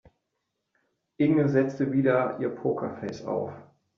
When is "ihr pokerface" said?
2.39-3.23